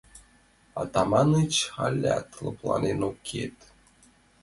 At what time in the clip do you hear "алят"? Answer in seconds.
1.85-2.27